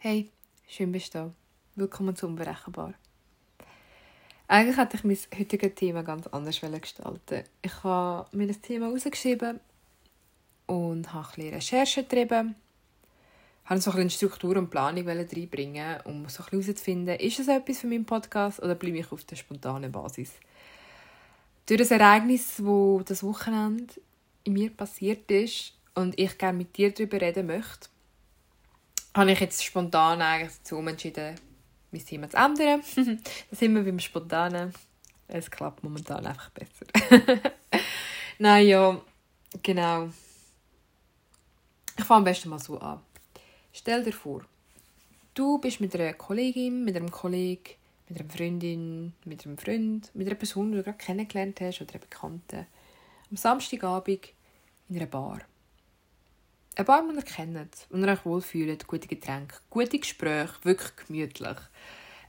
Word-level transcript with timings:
Hey, 0.00 0.30
schön 0.68 0.92
bist 0.92 1.12
du 1.12 1.18
da. 1.18 1.30
Willkommen 1.74 2.14
zu 2.14 2.28
Unberechenbar. 2.28 2.94
Eigentlich 4.46 4.76
hätte 4.76 4.96
ich 4.96 5.02
mein 5.02 5.18
heutiges 5.36 5.74
Thema 5.74 6.04
ganz 6.04 6.28
anders 6.28 6.60
gestalten 6.60 7.42
Ich 7.62 7.82
habe 7.82 8.28
mir 8.30 8.46
das 8.46 8.60
Thema 8.60 8.90
rausgeschrieben 8.90 9.58
und 10.68 11.12
habe 11.12 11.26
ein 11.26 11.34
bisschen 11.34 11.54
Recherche 11.54 12.02
getrieben. 12.04 12.54
Ich 13.64 13.70
wollte 13.70 13.82
so 13.82 13.90
ein 13.90 13.96
bisschen 13.96 14.10
Struktur 14.10 14.56
und 14.56 14.70
Planung 14.70 15.08
reinbringen, 15.08 16.00
um 16.04 16.28
so 16.28 16.46
herauszufinden, 16.46 17.16
ist 17.16 17.40
es 17.40 17.48
etwas 17.48 17.80
für 17.80 17.88
meinen 17.88 18.04
Podcast 18.04 18.62
oder 18.62 18.76
bleibe 18.76 18.98
ich 18.98 19.10
auf 19.10 19.24
der 19.24 19.34
spontanen 19.34 19.90
Basis. 19.90 20.30
Durch 21.66 21.80
das 21.80 21.90
Ereignis, 21.90 22.54
das 22.58 23.04
das 23.04 23.24
Wochenende 23.24 23.94
in 24.44 24.52
mir 24.52 24.70
passiert 24.70 25.28
ist 25.28 25.72
und 25.96 26.16
ich 26.16 26.38
gerne 26.38 26.58
mit 26.58 26.76
dir 26.76 26.92
darüber 26.92 27.20
reden 27.20 27.48
möchte, 27.48 27.88
habe 29.18 29.32
ich 29.32 29.40
jetzt 29.40 29.64
spontan 29.64 30.22
eigentlich 30.22 30.56
dazu 30.58 30.78
entschieden, 30.78 31.34
mein 31.90 32.04
Thema 32.04 32.30
zu 32.30 32.36
ändern. 32.36 32.82
da 33.50 33.56
sind 33.56 33.74
wir 33.74 33.82
beim 33.82 33.98
Spontanen. 33.98 34.72
Es 35.26 35.50
klappt 35.50 35.82
momentan 35.82 36.24
einfach 36.24 36.50
besser. 36.50 36.86
Nein, 38.38 38.66
ja, 38.68 39.00
genau. 39.62 40.08
Ich 41.98 42.04
fange 42.04 42.18
am 42.18 42.24
besten 42.24 42.48
mal 42.48 42.60
so 42.60 42.78
an. 42.78 43.00
Stell 43.72 44.04
dir 44.04 44.12
vor, 44.12 44.42
du 45.34 45.58
bist 45.58 45.80
mit 45.80 45.94
einer 45.94 46.14
Kollegin, 46.14 46.84
mit 46.84 46.94
einem 46.94 47.10
Kollegen, 47.10 47.74
mit 48.08 48.20
einer 48.20 48.30
Freundin, 48.30 49.12
mit 49.24 49.44
einem 49.44 49.58
Freund, 49.58 50.10
mit 50.14 50.28
einer 50.28 50.36
Person, 50.36 50.70
die 50.70 50.78
du 50.78 50.84
gerade 50.84 50.96
kennengelernt 50.96 51.60
hast 51.60 51.82
oder 51.82 51.90
einer 51.90 52.00
Bekannten, 52.00 52.66
am 53.30 53.36
Samstagabend 53.36 54.28
in 54.88 54.96
einer 54.96 55.06
Bar. 55.06 55.40
Ein 56.78 56.84
paar, 56.84 57.02
die 57.02 57.16
ihr 57.16 57.22
kennt, 57.22 57.88
und 57.90 58.04
ihr 58.04 58.12
euch 58.12 58.24
wohlfühlt, 58.24 58.86
gute 58.86 59.08
Getränke, 59.08 59.56
gute 59.68 59.98
Gespräche, 59.98 60.54
wirklich 60.62 60.94
gemütlich. 60.94 61.58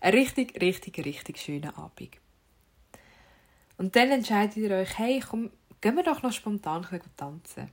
Ein 0.01 0.13
richtig, 0.13 0.59
richtig, 0.59 1.05
richtig 1.05 1.37
schöner 1.37 1.77
Abend. 1.77 2.17
Und 3.77 3.95
dann 3.95 4.09
entscheidet 4.09 4.57
ihr 4.57 4.71
euch, 4.71 4.97
hey, 4.97 5.19
komm, 5.19 5.51
gehen 5.81 5.95
wir 5.95 6.01
doch 6.01 6.23
noch 6.23 6.33
spontan 6.33 6.83
tanzen. 7.15 7.69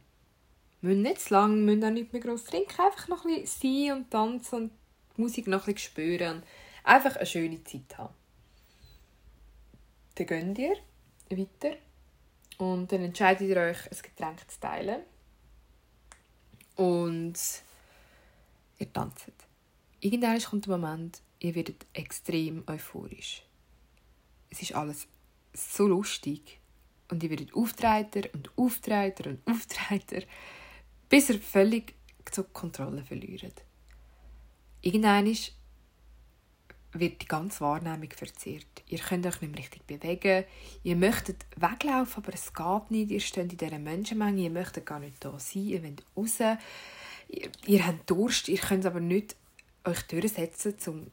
Wir 0.82 0.91
müssen 0.91 1.00
nicht 1.00 1.22
zu 1.22 1.32
lang, 1.32 1.56
wir 1.56 1.62
müssen 1.64 1.84
auch 1.84 1.91
nicht 1.91 2.12
mehr 2.12 2.20
gross 2.20 2.44
trinken, 2.44 2.78
einfach 2.78 3.08
noch 3.08 3.24
ein 3.24 3.41
bisschen 3.41 3.86
sein 3.86 3.97
und 3.97 4.10
tanzen 4.10 4.54
und 4.56 4.70
die 5.16 5.20
Musik 5.22 5.47
noch 5.47 5.66
ein 5.66 5.72
bisschen 5.72 5.91
spüren 5.92 6.42
einfach 6.84 7.16
eine 7.16 7.24
schöne 7.24 7.64
Zeit 7.64 7.97
haben. 7.97 8.12
Dann 10.16 10.27
geht 10.27 10.77
ihr 11.30 11.38
weiter 11.38 11.77
und 12.58 12.92
dann 12.92 13.00
entscheidet 13.00 13.48
ihr 13.48 13.56
euch, 13.56 13.91
ein 13.91 13.98
Getränk 14.02 14.50
zu 14.50 14.60
teilen 14.60 15.00
und 16.77 17.34
ihr 18.78 18.92
tanzt. 18.92 19.32
Irgendwann 20.00 20.41
kommt 20.41 20.66
der 20.66 20.77
Moment, 20.77 21.22
ihr 21.41 21.55
werdet 21.55 21.86
extrem 21.92 22.62
euphorisch. 22.66 23.42
Es 24.50 24.62
ist 24.62 24.74
alles 24.74 25.08
so 25.52 25.86
lustig. 25.86 26.60
Und 27.08 27.22
ihr 27.22 27.30
werdet 27.30 27.54
Auftreiter 27.54 28.28
und 28.32 28.50
Auftreiter 28.56 29.30
und 29.30 29.41
Auftreiter, 29.47 30.22
bis 31.08 31.30
ihr 31.30 31.41
völlig 31.41 31.94
zur 32.30 32.52
Kontrolle 32.52 33.04
verliert. 33.04 33.62
Irgendwann 34.82 35.27
wird 37.00 37.22
die 37.22 37.27
ganze 37.27 37.61
Wahrnehmung 37.61 38.11
verzerrt. 38.11 38.83
Ihr 38.89 38.98
könnt 38.98 39.27
euch 39.27 39.41
nicht 39.41 39.50
mehr 39.50 39.58
richtig 39.58 39.86
bewegen. 39.86 40.44
Ihr 40.83 40.97
möchtet 40.97 41.47
weglaufen, 41.56 42.22
aber 42.22 42.34
es 42.34 42.53
geht 42.53 42.91
nicht. 42.91 43.11
Ihr 43.11 43.20
steht 43.20 43.53
in 43.53 43.56
dieser 43.56 43.78
Menschenmenge. 43.78 44.42
Ihr 44.42 44.50
möchtet 44.50 44.86
gar 44.86 45.00
nicht 45.00 45.25
da 45.25 45.38
sein. 45.38 45.64
Ihr 45.64 45.83
wollt 45.83 46.05
raus. 46.16 46.58
Ihr, 47.28 47.50
ihr 47.66 47.86
habt 47.86 48.08
Durst. 48.11 48.48
Ihr 48.48 48.58
könnt 48.58 48.86
aber 48.86 49.00
nicht 49.00 49.36
euch 49.84 50.03
durchsetzen, 50.03 50.75
um 50.86 51.11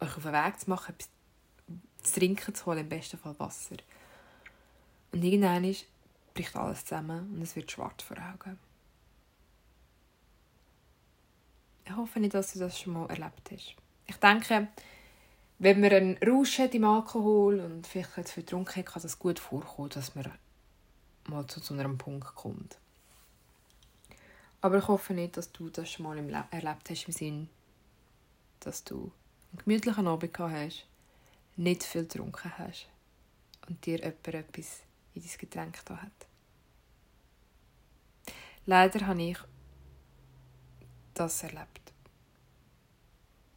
euch 0.00 0.16
auf 0.16 0.22
den 0.22 0.32
Weg 0.32 0.60
zu 0.60 0.70
machen, 0.70 0.94
etwas 0.94 1.10
zu 2.02 2.20
trinken 2.20 2.54
zu 2.54 2.66
holen, 2.66 2.78
im 2.78 2.88
besten 2.88 3.18
Fall 3.18 3.38
Wasser. 3.38 3.76
Und 5.12 5.24
irgendwann 5.24 5.74
bricht 6.34 6.56
alles 6.56 6.84
zusammen 6.84 7.34
und 7.34 7.42
es 7.42 7.56
wird 7.56 7.70
schwarz 7.70 8.02
vor 8.02 8.16
Augen. 8.18 8.58
Ich 11.84 11.96
hoffe 11.96 12.20
nicht, 12.20 12.34
dass 12.34 12.52
du 12.52 12.58
das 12.58 12.78
schon 12.78 12.94
mal 12.94 13.08
erlebt 13.08 13.50
hast. 13.52 13.76
Ich 14.06 14.16
denke, 14.16 14.68
wenn 15.58 15.80
man 15.80 15.92
einen 15.92 16.18
Rausch 16.18 16.58
hat 16.58 16.74
im 16.74 16.84
Alkohol 16.84 17.60
und 17.60 17.86
vielleicht 17.86 18.14
zu 18.14 18.34
viel 18.34 18.42
getrunken 18.42 18.76
hat, 18.76 18.86
kann 18.86 19.02
es 19.04 19.18
gut 19.18 19.38
vorkommen, 19.38 19.88
dass 19.90 20.14
man 20.14 20.30
mal 21.28 21.46
zu 21.46 21.60
so 21.60 21.74
einem 21.74 21.96
Punkt 21.96 22.34
kommt. 22.34 22.78
Aber 24.60 24.78
ich 24.78 24.88
hoffe 24.88 25.14
nicht, 25.14 25.36
dass 25.36 25.52
du 25.52 25.70
das 25.70 25.90
schon 25.90 26.06
mal 26.06 26.46
erlebt 26.50 26.90
hast, 26.90 27.06
im 27.06 27.12
Sinn, 27.12 27.48
dass 28.60 28.84
du 28.84 29.12
einen 29.52 29.64
gemütlichen 29.64 30.06
Abend 30.06 30.34
gehabt 30.34 30.54
hast, 30.54 30.86
nicht 31.56 31.84
viel 31.84 32.02
getrunken 32.02 32.52
hast 32.58 32.88
und 33.68 33.84
dir 33.86 33.98
jemand 33.98 34.26
etwas 34.26 34.82
in 35.14 35.22
dein 35.22 35.38
Getränk 35.38 35.84
da 35.86 35.96
hat. 36.02 36.26
Leider 38.66 39.06
habe 39.06 39.22
ich 39.22 39.38
das 41.14 41.42
erlebt. 41.42 41.92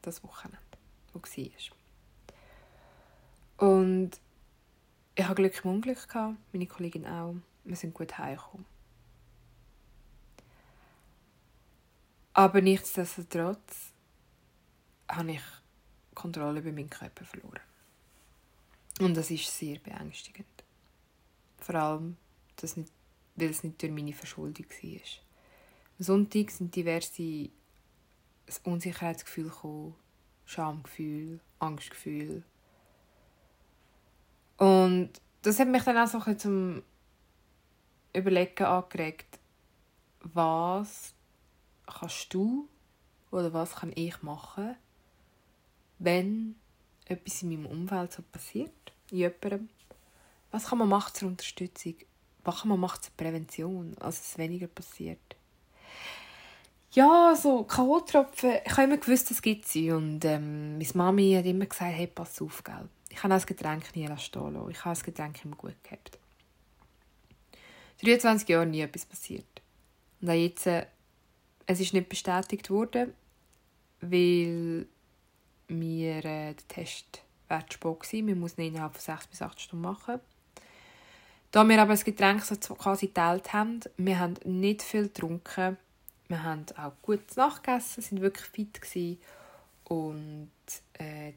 Das 0.01 0.23
Wochenende, 0.23 0.59
wo 1.13 1.19
war. 1.19 1.78
Und 3.59 4.11
ich 5.15 5.25
hatte 5.25 5.35
Glück 5.35 5.65
im 5.65 5.71
Unglück, 5.71 6.07
gehabt, 6.07 6.37
meine 6.53 6.65
Kollegin 6.65 7.05
auch. 7.05 7.35
Wir 7.65 7.75
sind 7.75 7.93
gut 7.93 8.17
heimgekommen. 8.17 8.65
Aber 12.33 12.61
nichtsdestotrotz 12.61 13.91
habe 15.09 15.33
ich 15.33 15.41
Kontrolle 16.15 16.61
über 16.61 16.71
meinen 16.71 16.89
Körper 16.89 17.25
verloren. 17.25 17.59
Und 19.01 19.17
das 19.17 19.29
ist 19.29 19.57
sehr 19.57 19.77
beängstigend. 19.79 20.47
Vor 21.57 21.75
allem, 21.75 22.15
dass 22.55 22.77
nicht, 22.77 22.93
weil 23.35 23.49
es 23.49 23.63
nicht 23.63 23.81
durch 23.81 23.91
meine 23.91 24.13
Verschuldung 24.13 24.65
war. 24.69 25.01
Am 25.97 26.05
Sonntag 26.05 26.51
sind 26.51 26.73
diverse 26.73 27.49
Unsicherheitsgefühle 28.63 29.49
gekommen, 29.49 29.95
Schamgefühl, 30.45 31.41
Angstgefühl, 31.59 32.43
und 34.59 35.09
das 35.41 35.57
hat 35.57 35.69
mich 35.69 35.83
dann 35.83 35.97
auch 35.97 36.07
so 36.07 36.19
ein 36.19 36.37
zum 36.37 36.83
Überlegen 38.13 38.65
angeregt, 38.65 39.39
was 40.21 41.13
kannst 41.87 42.33
du 42.33 42.67
oder 43.31 43.53
was 43.53 43.75
kann 43.75 43.93
ich 43.95 44.21
machen, 44.21 44.75
wenn 45.99 46.55
etwas 47.05 47.41
in 47.41 47.49
meinem 47.49 47.65
Umfeld 47.67 48.11
so 48.11 48.21
passiert, 48.21 48.71
in 49.11 49.17
jemandem. 49.19 49.69
Was 50.51 50.65
kann 50.65 50.79
man 50.79 50.89
machen 50.89 51.13
zur 51.13 51.29
Unterstützung? 51.29 51.95
Was 52.43 52.61
kann 52.61 52.69
man 52.69 52.79
machen 52.79 53.01
zur 53.01 53.13
Prävention, 53.15 53.95
als 53.99 54.19
es 54.19 54.37
weniger 54.37 54.67
passiert? 54.67 55.35
Ja, 56.91 57.35
so 57.35 57.63
K.O.-Tropfen, 57.63 58.61
ich 58.65 58.71
habe 58.71 58.83
immer 58.83 58.97
gewusst, 58.97 59.29
es 59.31 59.41
gibt 59.41 59.67
sie. 59.67 59.91
Und 59.91 60.25
ähm, 60.25 60.79
meine 60.79 60.91
Mami 60.95 61.33
hat 61.33 61.45
immer 61.45 61.67
gesagt, 61.67 61.93
hey, 61.93 62.07
pass 62.07 62.41
auf, 62.41 62.63
gell 62.63 62.89
ich 63.09 63.23
habe 63.23 63.33
das 63.33 63.47
Getränk 63.47 63.95
nie 63.95 64.07
stehen 64.17 64.53
lassen. 64.53 64.71
Ich 64.71 64.85
habe 64.85 64.95
das 64.95 65.03
Getränk 65.03 65.43
immer 65.43 65.55
gut 65.55 65.83
gehabt. 65.83 66.17
23 68.01 68.47
Jahre 68.47 68.65
nie 68.65 68.81
etwas 68.81 69.05
passiert. 69.05 69.61
Und 70.21 70.29
auch 70.29 70.33
jetzt, 70.33 70.67
äh, 70.67 70.85
es 71.65 71.79
ist 71.79 71.93
nicht 71.93 72.09
bestätigt 72.09 72.69
worden, 72.69 73.13
weil 74.01 74.87
mir 75.67 76.17
äh, 76.17 76.53
der 76.53 76.67
Test 76.67 77.23
Wertsport 77.47 78.13
war. 78.13 78.21
Man 78.21 78.39
muss 78.39 78.57
ihn 78.57 78.67
innerhalb 78.67 78.93
von 78.93 79.01
6 79.01 79.27
bis 79.27 79.41
8 79.41 79.59
Stunden 79.59 79.83
machen. 79.83 80.19
Da 81.51 81.67
wir 81.67 81.81
aber 81.81 81.93
das 81.93 82.05
Getränk 82.05 82.43
so 82.43 82.75
quasi 82.75 83.07
geteilt 83.07 83.53
haben, 83.53 83.79
wir 83.97 84.19
haben 84.19 84.35
nicht 84.45 84.83
viel 84.83 85.03
getrunken, 85.03 85.77
wir 86.27 86.43
haben 86.43 86.65
auch 86.77 86.93
gut 87.01 87.21
nachgegessen, 87.35 88.03
sind 88.03 88.21
wirklich 88.21 88.45
fit 88.45 88.79
gewesen. 88.79 89.19
und 89.85 90.51
äh, 90.93 91.33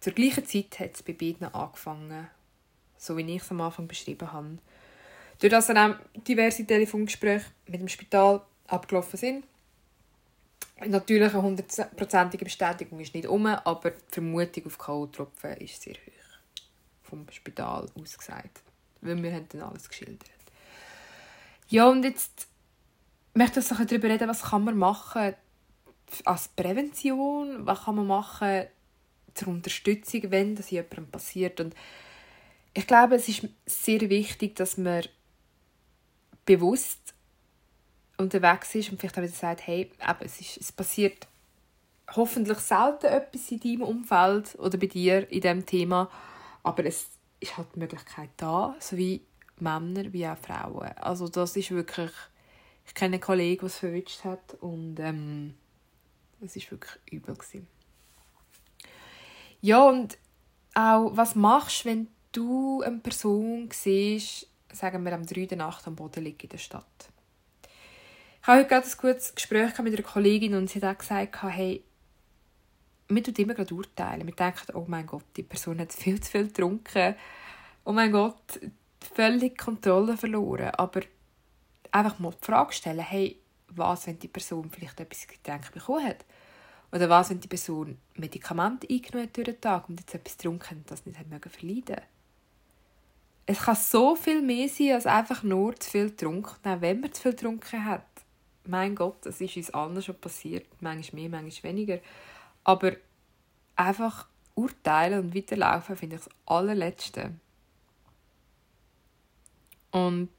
zur 0.00 0.12
gleichen 0.12 0.46
Zeit 0.46 0.78
hat 0.78 0.94
es 0.94 1.02
bei 1.02 1.12
beiden 1.12 1.52
angefangen, 1.52 2.28
so 2.96 3.16
wie 3.16 3.34
ich 3.34 3.42
es 3.42 3.50
am 3.50 3.60
Anfang 3.60 3.88
beschrieben 3.88 4.32
habe. 4.32 4.58
Durch 5.40 5.50
das 5.50 5.66
dann 5.66 5.92
auch 5.92 5.96
diverse 6.26 6.64
Telefongespräche 6.64 7.46
mit 7.66 7.80
dem 7.80 7.88
Spital 7.88 8.42
abgelaufen 8.66 9.16
sind. 9.16 9.44
Natürlich 10.84 11.32
eine 11.32 11.42
hundertprozentige 11.42 12.44
Bestätigung 12.44 13.00
ist 13.00 13.14
nicht 13.14 13.26
um, 13.26 13.46
aber 13.46 13.90
die 13.90 14.14
Vermutung 14.14 14.66
auf 14.66 14.78
K.O.-Tropfen 14.78 15.56
ist 15.56 15.82
sehr 15.82 15.94
hoch. 15.94 16.62
Vom 17.02 17.26
Spital 17.30 17.88
aus 18.00 18.18
gesagt. 18.18 18.62
Weil 19.00 19.20
wir 19.22 19.32
haben 19.32 19.48
dann 19.48 19.62
alles 19.62 19.88
geschildert. 19.88 20.30
Ja, 21.68 21.88
und 21.88 22.04
jetzt 22.04 22.46
möchte 23.34 23.60
ich 23.60 23.66
darüber 23.66 24.08
reden, 24.08 24.28
was 24.28 24.42
kann 24.42 24.64
man 24.64 24.76
machen 24.76 25.34
als 26.24 26.48
Prävention, 26.48 27.66
was 27.66 27.84
kann 27.84 27.96
man 27.96 28.06
machen, 28.06 28.66
zur 29.38 29.48
Unterstützung, 29.48 30.30
wenn 30.30 30.56
das 30.56 30.70
jemandem 30.70 31.08
passiert. 31.08 31.60
Und 31.60 31.74
ich 32.74 32.86
glaube, 32.86 33.16
es 33.16 33.28
ist 33.28 33.48
sehr 33.66 34.00
wichtig, 34.08 34.56
dass 34.56 34.76
man 34.76 35.04
bewusst 36.44 37.14
unterwegs 38.16 38.74
ist 38.74 38.90
und 38.90 38.98
vielleicht 38.98 39.18
auch 39.18 39.22
wieder 39.22 39.32
sagt, 39.32 39.66
hey, 39.66 39.90
eben, 40.00 40.18
es, 40.20 40.40
ist, 40.40 40.56
es 40.58 40.72
passiert 40.72 41.26
hoffentlich 42.14 42.58
selten 42.58 43.06
etwas 43.06 43.50
in 43.50 43.60
deinem 43.60 43.82
Umfeld 43.82 44.54
oder 44.58 44.78
bei 44.78 44.86
dir 44.86 45.30
in 45.30 45.40
diesem 45.40 45.66
Thema, 45.66 46.10
aber 46.62 46.84
es 46.84 47.08
ist 47.40 47.56
halt 47.56 47.68
die 47.74 47.80
Möglichkeit 47.80 48.30
da, 48.36 48.74
sowie 48.80 49.22
Männer 49.58 50.12
wie 50.12 50.26
auch 50.26 50.38
Frauen. 50.38 50.88
Also 50.98 51.28
das 51.28 51.56
ist 51.56 51.70
wirklich, 51.70 52.10
ich 52.86 52.94
kenne 52.94 53.14
einen 53.14 53.20
Kollegen, 53.22 53.60
der 53.60 53.66
es 53.66 53.78
verwünscht 53.78 54.24
hat 54.24 54.54
und 54.60 54.98
ähm, 54.98 55.54
es 56.40 56.56
war 56.56 56.70
wirklich 56.72 56.98
übel 57.10 57.34
gewesen. 57.34 57.66
Ja 59.60 59.82
und 59.88 60.18
auch 60.74 61.16
was 61.16 61.34
machst, 61.34 61.84
du, 61.84 61.88
wenn 61.88 62.08
du 62.32 62.82
eine 62.82 62.98
Person 62.98 63.68
siehst, 63.72 64.46
sagen 64.72 65.04
wir 65.04 65.12
am 65.12 65.26
3. 65.26 65.46
der 65.46 65.58
Nacht 65.58 65.86
am 65.86 65.96
Boden 65.96 66.24
liegt 66.24 66.44
in 66.44 66.50
der 66.50 66.58
Stadt? 66.58 66.84
Ich 68.40 68.46
habe 68.46 68.60
heute 68.60 68.68
gerade 68.68 68.86
ein 68.86 68.98
gutes 68.98 69.34
Gespräch 69.34 69.78
mit 69.78 69.94
einer 69.94 70.02
Kollegin 70.02 70.54
und 70.54 70.70
sie 70.70 70.80
hat 70.80 70.94
auch 70.94 70.98
gesagt, 70.98 71.42
hey, 71.42 71.82
wir 73.08 73.22
tun 73.22 73.34
immer 73.36 73.54
gerade 73.54 73.74
urteilen. 73.74 74.26
Wir 74.26 74.34
denken, 74.34 74.74
oh 74.74 74.84
mein 74.86 75.06
Gott, 75.06 75.24
die 75.36 75.42
Person 75.42 75.80
hat 75.80 75.92
viel 75.92 76.20
zu 76.20 76.30
viel 76.30 76.46
getrunken. 76.46 77.14
Oh 77.84 77.92
mein 77.92 78.12
Gott, 78.12 78.60
völlig 79.14 79.58
Kontrolle 79.58 80.16
verloren. 80.16 80.70
Aber 80.76 81.00
einfach 81.90 82.18
mal 82.18 82.32
die 82.32 82.44
Frage 82.44 82.72
stellen, 82.72 83.00
hey, 83.00 83.40
was, 83.68 84.06
wenn 84.06 84.18
die 84.18 84.28
Person 84.28 84.70
vielleicht 84.70 85.00
etwas 85.00 85.26
Getränk 85.26 85.72
bekommen 85.72 86.06
hat? 86.06 86.24
Oder 86.90 87.08
was, 87.08 87.30
wenn 87.30 87.40
die 87.40 87.48
Person 87.48 87.98
Medikamente 88.14 88.88
eingenommen 88.88 89.28
hat 89.28 89.36
durch 89.36 89.44
den 89.46 89.60
Tag 89.60 89.88
und 89.88 90.00
jetzt 90.00 90.14
etwas 90.14 90.36
getrunken 90.36 90.78
und 90.78 90.90
das 90.90 91.04
nicht 91.04 91.18
hat 91.18 91.26
verleiden 91.52 92.00
Es 93.44 93.60
kann 93.60 93.76
so 93.76 94.16
viel 94.16 94.40
mehr 94.40 94.68
sein, 94.68 94.92
als 94.92 95.06
einfach 95.06 95.42
nur 95.42 95.76
zu 95.76 95.90
viel 95.90 96.10
getrunken. 96.10 96.56
Auch 96.64 96.80
wenn 96.80 97.00
man 97.00 97.12
zu 97.12 97.22
viel 97.22 97.32
getrunken 97.32 97.84
hat. 97.84 98.06
Mein 98.66 98.94
Gott, 98.94 99.24
das 99.24 99.40
ist 99.40 99.56
uns 99.56 99.70
allen 99.70 100.02
schon 100.02 100.18
passiert. 100.18 100.66
Manchmal 100.80 101.28
mehr, 101.28 101.40
manchmal 101.40 101.72
weniger. 101.72 101.98
Aber 102.64 102.92
einfach 103.76 104.26
urteilen 104.54 105.20
und 105.20 105.34
weiterlaufen 105.34 105.96
finde 105.96 106.16
ich 106.16 106.22
das 106.22 106.30
allerletzte. 106.46 107.32
Und 109.90 110.30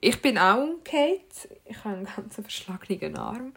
ich 0.00 0.20
bin 0.22 0.38
auch 0.38 0.62
umgekehrt. 0.62 1.48
Ich 1.64 1.84
habe 1.84 1.96
einen 1.96 2.06
ganz 2.06 2.34
verschlagenen 2.34 3.16
Arm. 3.16 3.52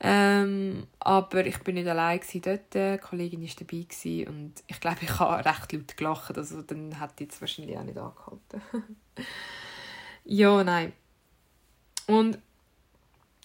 Ähm, 0.00 0.86
aber 1.00 1.44
ich 1.44 1.58
bin 1.60 1.74
nicht 1.74 1.88
allein 1.88 2.20
dort. 2.42 2.76
Eine 2.76 2.98
Kollegin 2.98 3.42
war 3.42 3.48
dabei 3.58 4.28
und 4.28 4.52
ich 4.66 4.80
glaube, 4.80 4.98
ich 5.02 5.18
habe 5.18 5.44
recht 5.44 5.72
laut 5.72 5.96
gelacht. 5.96 6.38
Also 6.38 6.62
dann 6.62 7.00
hat 7.00 7.18
die 7.18 7.24
jetzt 7.24 7.40
wahrscheinlich 7.40 7.76
auch 7.76 7.82
nicht 7.82 7.98
angehalten. 7.98 8.62
ja, 10.24 10.62
nein. 10.62 10.92
Und 12.06 12.38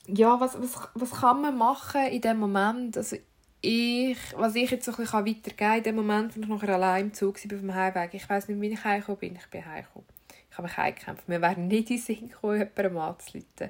ja, 0.08 0.40
was, 0.40 0.62
was, 0.62 0.90
was 0.94 1.12
kann 1.12 1.42
man 1.42 1.58
machen 1.58 2.06
in 2.08 2.22
dem 2.22 2.38
Moment? 2.38 2.98
Also 2.98 3.18
ich, 3.62 4.18
was 4.36 4.56
ich 4.56 4.70
jetzt 4.70 4.86
so 4.86 4.92
ein 4.92 4.98
bisschen 4.98 5.26
weitergeben 5.26 5.58
kann, 5.58 5.78
in 5.78 5.84
dem 5.84 5.96
Moment, 5.96 6.36
wo 6.36 6.42
ich 6.42 6.48
noch 6.48 6.64
allein 6.64 7.06
im 7.06 7.14
Zug 7.14 7.36
war 7.38 7.56
auf 7.56 7.62
dem 7.62 7.74
Heimweg, 7.74 8.14
ich 8.14 8.30
weiß 8.30 8.50
nicht, 8.50 8.62
wie 8.62 8.68
ich 8.68 8.84
heimgekommen 8.84 9.20
bin. 9.20 9.36
Ich 9.38 9.48
bin 9.48 9.66
heimgekommen. 9.66 10.08
Ich 10.52 10.58
habe 10.58 10.68
mich 10.68 10.78
heimgekämpft. 10.78 11.28
Wir 11.28 11.42
wären 11.42 11.68
nicht 11.68 11.90
in 11.90 11.98
Sinn 11.98 12.30
gekommen, 12.30 12.60
jemandem 12.60 12.98
anzuleiten. 12.98 13.70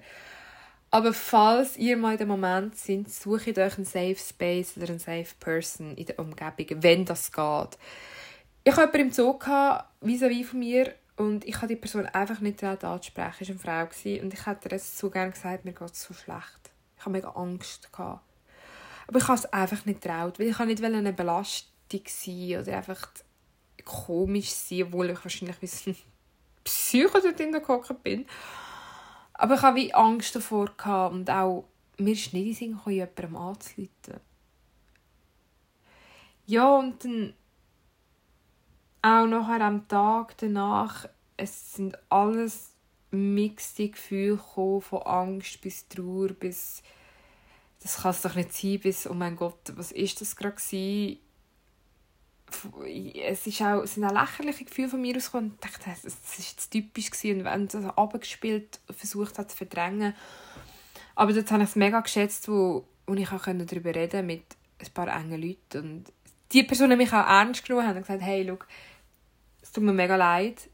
Aber 0.93 1.11
falls 1.11 1.75
ihr 1.77 1.97
mal 1.97 2.11
in 2.11 2.19
dem 2.19 2.27
Moment 2.27 2.77
seid, 2.77 3.09
sucht 3.09 3.57
euch 3.57 3.77
einen 3.77 3.85
Safe 3.85 4.15
Space 4.15 4.77
oder 4.77 4.89
einen 4.89 4.99
Safe 4.99 5.25
Person 5.39 5.97
in 5.97 6.05
der 6.05 6.19
Umgebung, 6.19 6.83
wenn 6.83 7.03
das 7.03 7.31
geht. 7.31 7.79
Ich 8.63 8.75
hatte 8.75 8.95
jemanden 8.95 9.07
im 9.07 9.11
Zug, 9.11 9.43
vis-à-vis 10.01 10.45
von 10.45 10.59
mir, 10.59 10.93
und 11.15 11.45
ich 11.45 11.55
habe 11.55 11.69
die 11.69 11.77
Person 11.77 12.05
einfach 12.05 12.41
nicht 12.41 12.63
anzusprechen. 12.63 13.37
Es 13.39 13.65
war 13.65 13.73
eine 13.73 13.89
Frau 13.89 14.21
und 14.21 14.33
ich 14.35 14.45
hätte 14.45 14.69
ihr 14.69 14.77
so 14.77 15.09
gerne 15.09 15.31
gesagt, 15.31 15.65
mir 15.65 15.73
geht 15.73 15.91
es 15.91 16.03
so 16.03 16.13
schlecht. 16.13 16.71
Ich 16.95 17.01
hatte 17.01 17.09
mega 17.09 17.29
Angst. 17.29 17.89
Aber 17.91 18.21
ich 19.17 19.27
habe 19.27 19.39
es 19.39 19.51
einfach 19.51 19.83
nicht 19.87 20.01
getraut, 20.03 20.37
weil 20.37 20.49
ich 20.49 20.59
nicht 20.59 20.83
eine 20.83 21.11
Belastung 21.11 22.01
sein 22.05 22.59
oder 22.61 22.77
einfach 22.77 23.09
komisch 23.83 24.51
sein, 24.51 24.83
obwohl 24.83 25.09
ich 25.09 25.25
wahrscheinlich 25.25 25.59
wie 25.59 25.89
ein 25.89 25.95
Psycho 26.63 27.17
dort 27.19 28.03
bin. 28.03 28.27
Aber 29.43 29.55
ich 29.55 29.61
hatte 29.61 29.95
Angst 29.95 30.37
davor 30.37 30.71
und 31.11 31.29
auch 31.29 31.65
mir 31.97 32.13
ist 32.13 32.31
nicht 32.31 32.61
in 32.61 32.79
jemandem 32.85 33.35
anzuleiten. 33.35 34.21
Ja, 36.45 36.77
und 36.77 37.03
dann 37.03 37.33
auch 39.01 39.27
nachher 39.27 39.59
am 39.65 39.85
Tag 39.89 40.37
danach, 40.37 41.09
es 41.35 41.73
sind 41.73 41.97
alles 42.07 42.71
mixte 43.11 43.89
Gefühle 43.89 44.37
gekommen, 44.37 44.79
von 44.79 45.01
Angst 45.01 45.59
bis 45.59 45.89
Trauer 45.89 46.29
bis 46.29 46.81
das 47.81 47.97
kann 47.97 48.11
es 48.11 48.21
doch 48.21 48.35
nicht 48.35 48.53
sein, 48.53 48.79
bis, 48.79 49.09
oh 49.09 49.13
mein 49.13 49.35
Gott, 49.35 49.73
was 49.75 49.91
ist 49.91 50.21
das 50.21 50.37
gerade? 50.37 51.17
Es, 52.85 53.47
ist 53.47 53.61
auch, 53.61 53.81
es 53.83 53.95
sind 53.95 54.03
auch 54.03 54.13
lächerliche 54.13 54.65
Gefühle 54.65 54.89
von 54.89 55.01
mir 55.01 55.15
ausgekommen. 55.15 55.53
Ich 55.55 55.71
dachte, 55.71 55.89
das 55.89 56.03
war 56.05 56.11
jetzt 56.37 56.71
typisch 56.71 57.11
gewesen. 57.11 57.39
und 57.39 57.45
wenn 57.45 57.67
das 57.67 57.97
abgespielt 57.97 58.79
versucht 58.89 59.37
hat 59.39 59.51
zu 59.51 59.57
verdrängen. 59.57 60.13
Aber 61.15 61.33
dort 61.33 61.51
habe 61.51 61.63
ich 61.63 61.69
es 61.69 61.75
mega 61.75 61.99
geschätzt, 61.99 62.47
wo, 62.47 62.85
wo 63.05 63.13
ich 63.13 63.31
auch 63.31 63.45
darüber 63.45 63.93
reden 63.93 64.25
mit 64.25 64.43
ein 64.79 64.91
paar 64.93 65.07
engen 65.07 65.41
Leuten. 65.41 65.77
Und 65.77 66.13
die 66.51 66.63
Personen 66.63 66.97
mich 66.97 67.13
auch 67.13 67.27
ernst 67.27 67.65
genommen 67.65 67.87
haben 67.87 67.97
und 67.97 68.03
gesagt, 68.03 68.21
hey, 68.21 68.45
schau, 68.47 68.57
es 69.61 69.71
tut 69.71 69.83
mir 69.83 69.93
mega 69.93 70.15
leid 70.15 70.69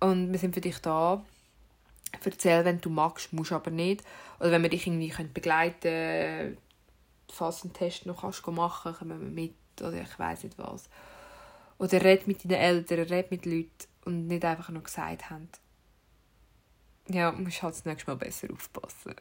und 0.00 0.32
wir 0.32 0.38
sind 0.38 0.54
für 0.54 0.60
dich 0.60 0.78
da 0.78 1.24
erzähl, 2.22 2.64
wenn 2.64 2.80
du 2.80 2.90
magst, 2.90 3.32
musst 3.32 3.52
aber 3.52 3.70
nicht. 3.70 4.02
Oder 4.40 4.52
wenn 4.52 4.62
wir 4.62 4.70
dich 4.70 4.86
irgendwie 4.86 5.12
begleiten 5.32 5.80
können, 5.80 6.58
falls 7.28 7.60
du 7.60 7.68
einen 7.68 7.74
Test 7.74 8.06
noch 8.06 8.20
kannst 8.20 8.46
machen 8.46 8.80
kannst, 8.84 8.98
kommen 8.98 9.20
wir 9.20 9.28
mit 9.28 9.54
oder 9.80 10.02
ich 10.02 10.18
weiß 10.18 10.44
nicht 10.44 10.58
was. 10.58 10.88
Oder 11.78 12.02
red 12.02 12.26
mit 12.26 12.44
deinen 12.44 12.60
Eltern, 12.60 13.00
red 13.00 13.30
mit 13.30 13.46
Leuten 13.46 13.70
und 14.04 14.26
nicht 14.26 14.44
einfach 14.44 14.70
nur 14.70 14.82
gesagt 14.82 15.30
haben. 15.30 15.48
Ja, 17.08 17.32
musst 17.32 17.62
halt 17.62 17.74
das 17.74 17.84
nächste 17.84 18.10
Mal 18.10 18.16
besser 18.16 18.48
aufpassen. 18.52 19.14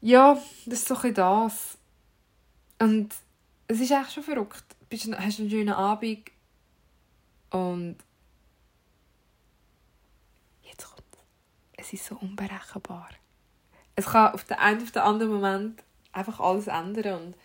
Ja, 0.00 0.34
das 0.66 0.80
ist 0.80 0.88
so 0.88 0.96
ein 0.96 1.14
das. 1.14 1.78
Und 2.78 3.14
es 3.66 3.80
ist 3.80 3.90
echt 3.90 4.12
schon 4.12 4.22
verrückt. 4.22 4.64
Du 4.90 4.96
hast 4.96 5.40
einen 5.40 5.50
schönen 5.50 5.74
Abend 5.74 6.30
und 7.50 7.96
es 11.84 11.92
ist 11.92 12.06
so 12.06 12.16
unberechenbar. 12.16 13.10
Es 13.94 14.06
kann 14.06 14.32
auf 14.32 14.44
den 14.44 14.56
einen 14.56 14.84
den 14.84 15.02
anderen 15.02 15.32
Moment 15.32 15.82
einfach 16.12 16.40
alles 16.40 16.66
ändern 16.66 17.26
und 17.26 17.36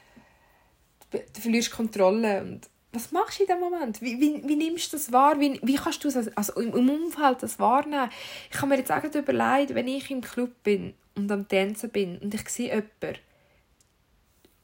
du, 1.11 1.41
verlierst 1.41 1.71
Kontrolle 1.71 2.41
und 2.41 2.69
was 2.91 3.11
machst 3.11 3.39
du 3.39 3.43
in 3.43 3.47
diesem 3.47 3.61
Moment? 3.61 4.01
Wie, 4.01 4.19
wie, 4.19 4.41
wie 4.47 4.55
nimmst 4.55 4.91
du 4.91 4.97
das 4.97 5.11
wahr? 5.11 5.39
Wie, 5.39 5.59
wie 5.61 5.75
kannst 5.75 6.03
du 6.03 6.07
es 6.07 6.15
also, 6.35 6.59
im, 6.59 6.73
im 6.73 6.89
Umfeld 6.89 7.43
das 7.43 7.59
wahrnehmen? 7.59 8.09
Ich 8.49 8.57
kann 8.57 8.69
mir 8.69 8.77
jetzt 8.77 8.91
auch 8.91 9.03
überlegen, 9.03 9.75
wenn 9.75 9.87
ich 9.87 10.09
im 10.09 10.21
Club 10.21 10.51
bin 10.63 10.95
und 11.15 11.31
am 11.31 11.47
Tanzen 11.47 11.91
bin 11.91 12.17
und 12.17 12.33
ich 12.33 12.49
sehe 12.49 12.69
jemanden, 12.69 13.19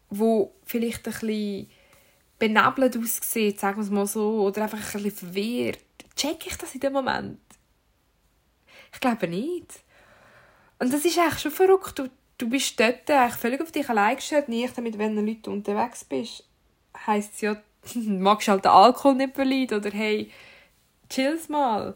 wo 0.09 0.55
vielleicht 0.63 1.07
ein 1.07 1.13
bisschen 1.13 1.69
benebelt 2.39 2.97
aussieht, 2.97 3.59
sagen 3.59 3.77
wir 3.77 3.83
es 3.83 3.89
mal 3.91 4.07
so, 4.07 4.43
oder 4.43 4.63
einfach 4.63 4.77
ein 4.77 5.03
bisschen 5.03 5.11
verwirrt, 5.11 5.79
check 6.15 6.47
ich 6.47 6.57
das 6.57 6.73
in 6.73 6.81
dem 6.81 6.93
Moment? 6.93 7.39
Ich 8.91 8.99
glaube 8.99 9.27
nicht. 9.27 9.83
Und 10.79 10.93
das 10.93 11.05
ist 11.05 11.17
eigentlich 11.17 11.39
schon 11.39 11.51
verrückt. 11.51 12.01
Du 12.37 12.49
bist 12.49 12.79
dort 12.79 13.09
eigentlich 13.09 13.35
völlig 13.35 13.61
auf 13.61 13.71
dich 13.71 13.89
allein 13.89 14.15
gestellt, 14.15 14.49
nicht 14.49 14.77
damit, 14.77 14.97
wenn 14.97 15.15
du 15.15 15.21
Leute 15.21 15.51
unterwegs 15.51 16.03
bist. 16.03 16.43
Heisst 17.05 17.35
es 17.35 17.41
ja, 17.41 17.57
magst 17.95 18.47
halt 18.47 18.65
den 18.65 18.71
Alkohol 18.71 19.15
nicht 19.15 19.35
verleiden 19.35 19.79
oder 19.79 19.91
hey, 19.91 20.31
chill's 21.09 21.49
mal. 21.49 21.95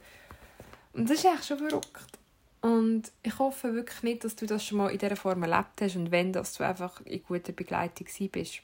Und 0.93 1.09
das 1.09 1.19
ist 1.19 1.25
eigentlich 1.25 1.45
schon 1.45 1.57
verrückt. 1.57 2.19
Und 2.61 3.11
ich 3.23 3.39
hoffe 3.39 3.73
wirklich 3.73 4.03
nicht, 4.03 4.23
dass 4.23 4.35
du 4.35 4.45
das 4.45 4.65
schon 4.65 4.79
mal 4.79 4.89
in 4.89 4.97
dieser 4.97 5.15
Form 5.15 5.43
erlebt 5.43 5.81
hast 5.81 5.95
und 5.95 6.11
wenn, 6.11 6.33
dass 6.33 6.53
du 6.55 6.65
einfach 6.65 6.99
in 7.05 7.23
guter 7.23 7.53
Begleitung 7.53 8.07
bist. 8.31 8.61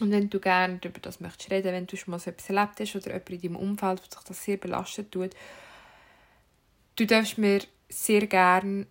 Und 0.00 0.10
wenn 0.10 0.30
du 0.30 0.40
gerne 0.40 0.80
über 0.84 1.00
das 1.00 1.20
möchtest 1.20 1.50
reden, 1.50 1.72
wenn 1.72 1.86
du 1.86 1.96
schon 1.96 2.10
mal 2.10 2.18
so 2.18 2.30
etwas 2.30 2.50
erlebt 2.50 2.80
hast 2.80 2.96
oder 2.96 3.12
jemand 3.12 3.30
in 3.30 3.40
deinem 3.40 3.56
Umfeld, 3.56 4.00
der 4.00 4.04
sich 4.04 4.28
das 4.28 4.44
sehr 4.44 4.56
belastet 4.56 5.12
tut, 5.12 5.30
Du 6.98 7.06
darfst 7.06 7.38
mir 7.38 7.60
sehr 7.88 8.26
gerne 8.26 8.88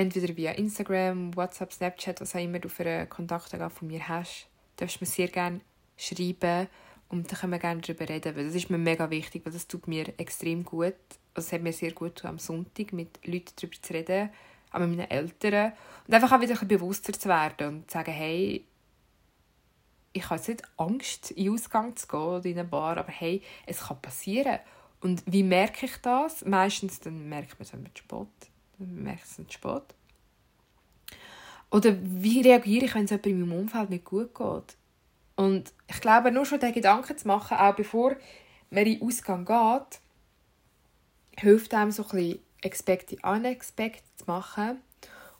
entweder 0.00 0.36
via 0.36 0.52
Instagram, 0.52 1.36
WhatsApp, 1.36 1.72
Snapchat, 1.72 2.20
was 2.20 2.34
auch 2.34 2.40
immer 2.40 2.58
du 2.58 2.68
für 2.68 2.86
einen 2.86 3.08
Kontakt 3.08 3.50
von 3.50 3.88
mir 3.88 4.08
hast, 4.08 4.48
darfst 4.76 5.00
mir 5.00 5.06
sehr 5.06 5.28
gerne 5.28 5.60
schreiben 5.96 6.68
und 7.08 7.30
dann 7.30 7.38
können 7.38 7.52
wir 7.52 7.58
gerne 7.58 7.80
darüber 7.80 8.08
reden, 8.08 8.34
weil 8.36 8.46
das 8.46 8.54
ist 8.54 8.70
mir 8.70 8.78
mega 8.78 9.10
wichtig, 9.10 9.44
weil 9.44 9.52
das 9.52 9.68
tut 9.68 9.86
mir 9.88 10.12
extrem 10.18 10.64
gut. 10.64 10.94
Also 11.34 11.48
es 11.48 11.52
hat 11.52 11.62
mir 11.62 11.72
sehr 11.72 11.92
gut 11.92 12.16
getan, 12.16 12.30
am 12.30 12.38
Sonntag 12.38 12.92
mit 12.92 13.26
Leuten 13.26 13.52
darüber 13.56 13.82
zu 13.82 13.92
reden, 13.92 14.30
auch 14.72 14.78
mit 14.78 14.90
meinen 14.90 15.10
Eltern 15.10 15.72
und 16.06 16.14
einfach 16.14 16.32
auch 16.32 16.40
wieder 16.40 16.60
ein 16.60 16.68
bewusster 16.68 17.12
zu 17.12 17.28
werden 17.28 17.68
und 17.68 17.90
zu 17.90 17.94
sagen, 17.98 18.12
hey, 18.12 18.64
ich 20.12 20.24
habe 20.24 20.36
jetzt 20.36 20.48
nicht 20.48 20.62
Angst, 20.76 21.30
in 21.32 21.44
den 21.44 21.54
Ausgang 21.54 21.94
zu 21.94 22.08
gehen 22.08 22.20
oder 22.20 22.46
in 22.46 22.58
eine 22.58 22.68
Bar, 22.68 22.96
aber 22.96 23.12
hey, 23.12 23.42
es 23.66 23.80
kann 23.80 24.00
passieren. 24.00 24.58
Und 25.00 25.22
wie 25.26 25.42
merke 25.42 25.86
ich 25.86 25.96
das? 25.98 26.44
Meistens 26.44 27.00
dann 27.00 27.28
merkt 27.28 27.58
man 27.58 27.62
es 27.66 27.72
mit 27.72 27.98
Sport. 27.98 28.28
Mit 28.80 29.52
Sport. 29.52 29.94
Oder 31.70 31.96
wie 32.02 32.40
reagiere 32.40 32.86
ich, 32.86 32.94
wenn 32.94 33.04
es 33.04 33.10
jemandem 33.10 33.42
in 33.42 33.48
meinem 33.48 33.60
Umfeld 33.60 33.90
nicht 33.90 34.04
gut 34.04 34.34
geht? 34.34 34.76
Und 35.36 35.72
ich 35.88 36.00
glaube, 36.00 36.32
nur 36.32 36.44
schon 36.44 36.60
den 36.60 36.72
Gedanken 36.72 37.16
zu 37.16 37.28
machen, 37.28 37.56
auch 37.56 37.74
bevor 37.74 38.16
man 38.70 38.84
in 38.84 38.98
den 38.98 39.06
Ausgang 39.06 39.44
geht, 39.44 40.00
hilft 41.38 41.72
einem 41.74 41.92
so 41.92 42.02
ein 42.02 42.08
bisschen 42.10 42.38
expect 42.62 43.10
the 43.10 43.18
unexpected 43.22 44.04
zu 44.16 44.24
machen 44.26 44.80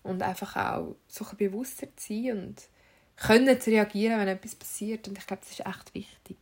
und 0.02 0.22
einfach 0.22 0.56
auch 0.56 0.96
so 1.08 1.24
ein 1.24 1.30
bisschen 1.30 1.50
bewusster 1.50 1.88
zu 1.96 2.14
sein 2.14 2.38
und 2.38 2.62
können 3.16 3.60
zu 3.60 3.70
reagieren, 3.70 4.18
wenn 4.18 4.28
etwas 4.28 4.54
passiert. 4.54 5.06
Und 5.08 5.18
ich 5.18 5.26
glaube, 5.26 5.42
das 5.42 5.52
ist 5.52 5.66
echt 5.66 5.94
wichtig. 5.94 6.36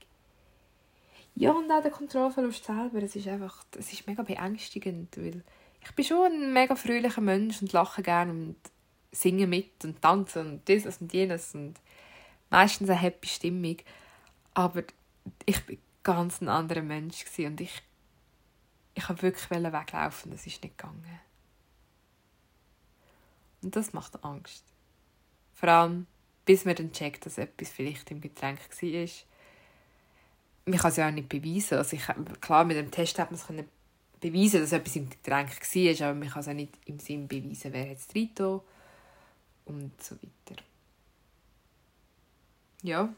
Ja, 1.34 1.52
und 1.52 1.70
auch 1.70 1.82
der 1.82 1.90
Kontrollverlust 1.90 2.64
selber, 2.64 3.02
es 3.02 3.16
ist 3.16 3.28
einfach, 3.28 3.64
es 3.78 3.92
ist 3.92 4.06
mega 4.06 4.22
beängstigend, 4.22 5.16
weil 5.16 5.42
ich 5.88 5.94
bin 5.94 6.04
schon 6.04 6.32
ein 6.32 6.52
mega 6.52 6.76
fröhlicher 6.76 7.20
Mensch 7.20 7.62
und 7.62 7.72
lache 7.72 8.02
gerne 8.02 8.30
und 8.30 8.56
singe 9.10 9.46
mit 9.46 9.84
und 9.84 10.02
tanze 10.02 10.40
und 10.40 10.68
dieses 10.68 10.98
und 10.98 11.12
jenes 11.12 11.54
und 11.54 11.74
meistens 12.50 12.90
eine 12.90 12.98
happy 12.98 13.26
Stimmung. 13.26 13.78
Aber 14.52 14.82
ich 15.46 15.66
war 15.68 15.76
ganz 16.02 16.40
ein 16.40 16.48
anderer 16.48 16.82
Mensch 16.82 17.24
und 17.38 17.60
ich, 17.60 17.82
ich 18.94 19.08
wollte 19.08 19.22
wirklich 19.22 19.50
weglaufen, 19.50 20.30
das 20.32 20.46
ist 20.46 20.62
nicht 20.62 20.76
gegangen. 20.76 21.20
Und 23.62 23.74
das 23.74 23.92
macht 23.92 24.22
Angst. 24.22 24.64
Vor 25.54 25.68
allem, 25.68 26.06
bis 26.44 26.64
man 26.64 26.76
dann 26.76 26.92
checkt, 26.92 27.26
dass 27.26 27.38
etwas 27.38 27.70
vielleicht 27.70 28.10
im 28.10 28.20
Getränk 28.20 28.60
war. 28.60 29.08
Man 30.66 30.78
kann 30.78 30.90
es 30.90 30.96
ja 30.96 31.08
auch 31.08 31.12
nicht 31.12 31.28
beweisen. 31.28 31.78
Also 31.78 31.96
ich, 31.96 32.02
klar, 32.40 32.64
mit 32.64 32.76
dem 32.76 32.90
Test 32.90 33.18
hat 33.18 33.30
man 33.30 33.40
es 33.40 33.46
beweisen, 34.20 34.60
dass 34.60 34.72
etwas 34.72 34.96
im 34.96 35.08
Getränk 35.08 35.50
war, 35.50 36.08
aber 36.08 36.18
man 36.18 36.28
kann 36.28 36.40
es 36.40 36.48
auch 36.48 36.52
nicht 36.52 36.74
im 36.86 36.98
Sinn 36.98 37.28
beweisen, 37.28 37.72
wer 37.72 37.86
jetzt 37.88 38.14
reingetan 38.14 38.60
und 39.66 40.02
so 40.02 40.16
weiter. 40.16 40.62
Ja, 42.82 43.12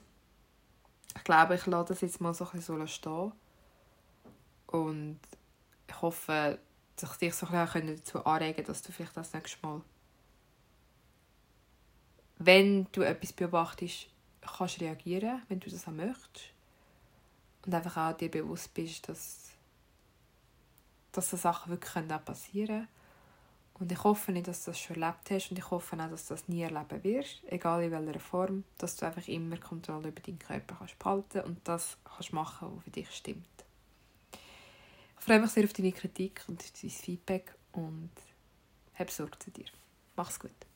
ich 1.16 1.24
glaube, 1.24 1.54
ich 1.54 1.66
lasse 1.66 1.88
das 1.88 2.00
jetzt 2.00 2.20
mal 2.20 2.34
so 2.34 2.44
ein 2.44 2.52
bisschen 2.52 2.88
stehen. 2.88 3.32
Und 4.68 5.18
ich 5.88 6.02
hoffe, 6.02 6.58
dass 6.96 7.12
ich 7.12 7.18
dich 7.18 7.34
so 7.34 7.46
ein 7.46 7.66
bisschen 7.66 7.96
dazu 7.96 8.24
anregen 8.24 8.56
kann, 8.56 8.64
dass 8.66 8.82
du 8.82 8.92
vielleicht 8.92 9.16
das 9.16 9.32
nächste 9.32 9.66
Mal, 9.66 9.80
wenn 12.38 12.86
du 12.92 13.02
etwas 13.02 13.32
beobachtest, 13.32 14.06
kannst 14.40 14.80
reagieren, 14.80 15.42
wenn 15.48 15.60
du 15.60 15.68
das 15.68 15.86
auch 15.86 15.92
möchtest. 15.92 16.52
Und 17.66 17.74
einfach 17.74 17.96
auch 17.96 18.16
dir 18.16 18.30
bewusst 18.30 18.72
bist, 18.72 19.08
dass, 19.08 19.50
dass 21.12 21.30
so 21.30 21.36
Sachen 21.36 21.70
wirklich 21.70 22.24
passieren 22.24 22.66
können 22.66 22.88
und 23.80 23.90
ich 23.90 24.04
hoffe 24.04 24.30
nicht, 24.30 24.46
dass 24.46 24.64
du 24.64 24.72
das 24.72 24.78
schon 24.78 25.00
erlebt 25.00 25.30
hast 25.30 25.50
und 25.50 25.58
ich 25.58 25.70
hoffe 25.70 25.96
auch, 25.96 26.10
dass 26.10 26.26
du 26.26 26.34
das 26.34 26.46
nie 26.48 26.60
erleben 26.60 27.02
wirst, 27.02 27.42
egal 27.46 27.82
in 27.82 27.90
welcher 27.90 28.20
Form, 28.20 28.64
dass 28.76 28.94
du 28.96 29.06
einfach 29.06 29.26
immer 29.26 29.56
Kontrolle 29.56 30.08
über 30.08 30.20
deinen 30.20 30.38
Körper 30.38 30.76
kannst 30.78 30.98
behalten 30.98 31.40
und 31.40 31.66
das 31.66 31.96
kannst 32.04 32.34
machen, 32.34 32.68
was 32.76 32.84
für 32.84 32.90
dich 32.90 33.10
stimmt. 33.10 33.46
Ich 35.18 35.24
freue 35.24 35.40
mich 35.40 35.50
sehr 35.50 35.64
auf 35.64 35.72
deine 35.72 35.92
Kritik 35.92 36.44
und 36.46 36.62
dein 36.82 36.90
Feedback 36.90 37.54
und 37.72 38.10
hab 38.94 39.10
Sorge 39.10 39.38
zu 39.38 39.50
dir. 39.50 39.66
Mach's 40.14 40.38
gut. 40.38 40.69